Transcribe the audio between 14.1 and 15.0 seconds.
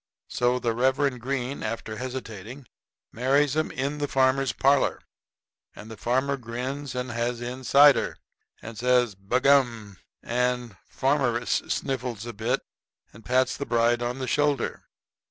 the shoulder.